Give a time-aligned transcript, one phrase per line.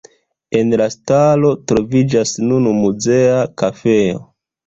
[0.59, 4.19] En la stalo troviĝas nun muzea kafejo.